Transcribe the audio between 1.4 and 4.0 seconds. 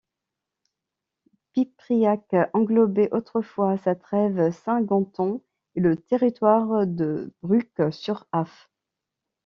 Pipriac englobait autrefois sa